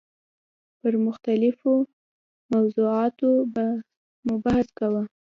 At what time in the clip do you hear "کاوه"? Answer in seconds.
4.77-5.03